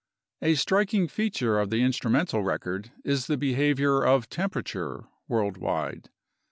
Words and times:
A 0.41 0.55
striking 0.55 1.07
feature 1.07 1.59
of 1.59 1.69
the 1.69 1.83
instrumental 1.83 2.41
record 2.41 2.91
is 3.03 3.27
the 3.27 3.37
behavior 3.37 4.01
of 4.03 4.27
tem 4.29 4.49
perature 4.49 5.05
worldwide. 5.27 6.09